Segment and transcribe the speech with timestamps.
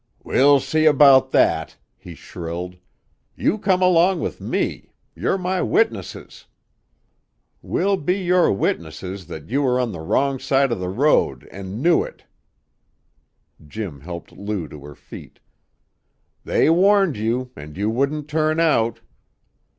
[0.23, 2.77] "We'll see about that," he shrilled.
[3.35, 4.93] "You come along with me!
[5.13, 6.47] You're my witnesses"
[7.61, 11.83] "We'll be your witnesses that you were on the wrong side of the road, and
[11.83, 12.23] knew it,"
[13.67, 15.39] Jim helped Lou to her feet.
[16.45, 19.01] "They warned you, and you wouldn't turn out."